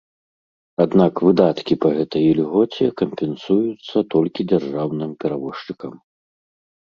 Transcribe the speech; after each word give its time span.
Аднак 0.83 1.13
выдаткі 1.25 1.73
па 1.83 1.89
гэтай 1.97 2.23
ільгоце 2.31 2.85
кампенсуюцца 3.01 3.97
толькі 4.13 4.47
дзяржаўным 4.53 5.11
перавозчыкам. 5.25 5.93